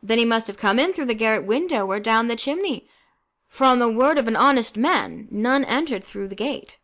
"Then 0.00 0.18
he 0.18 0.24
must 0.24 0.46
have 0.46 0.58
come 0.60 0.78
in 0.78 0.92
through 0.92 1.06
the 1.06 1.14
garret 1.14 1.44
window 1.44 1.90
or 1.90 1.98
down 1.98 2.28
the 2.28 2.36
chimney, 2.36 2.88
for, 3.48 3.64
on 3.64 3.80
the 3.80 3.90
word 3.90 4.16
of 4.16 4.28
an 4.28 4.36
honest 4.36 4.76
man, 4.76 5.26
none 5.28 5.64
entered 5.64 6.04
through 6.04 6.28
the 6.28 6.36
gate." 6.36 6.78